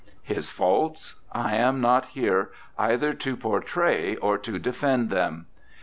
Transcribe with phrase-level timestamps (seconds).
[0.23, 1.21] His faults?
[1.31, 5.45] I am not here either to portray or to defend them.